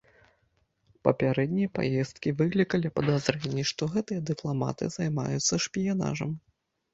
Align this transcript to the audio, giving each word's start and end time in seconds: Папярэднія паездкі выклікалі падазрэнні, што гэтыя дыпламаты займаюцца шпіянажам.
Папярэднія 1.07 1.69
паездкі 1.77 2.33
выклікалі 2.39 2.91
падазрэнні, 2.97 3.67
што 3.73 3.83
гэтыя 3.97 4.25
дыпламаты 4.31 4.89
займаюцца 4.97 5.61
шпіянажам. 5.69 6.35